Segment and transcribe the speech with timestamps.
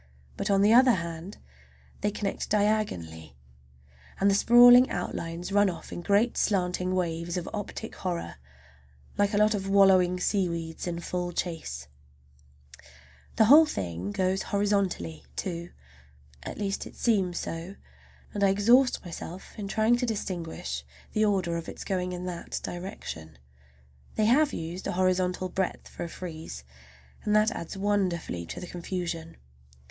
[0.35, 1.37] But, on the other hand,
[1.99, 3.35] they connect diagonally,
[4.19, 8.37] and the sprawling outlines run off in great slanting waves of optic horror,
[9.19, 11.87] like a lot of wallowing seaweeds in full chase.
[13.35, 15.69] The whole thing goes horizontally, too,
[16.41, 17.75] at least it seems so,
[18.33, 20.83] and I exhaust myself in trying to distinguish
[21.13, 23.37] the order of its going in that direction.
[24.15, 26.63] They have used a horizontal breadth for a frieze,
[27.23, 29.37] and that adds wonderfully to the confusion.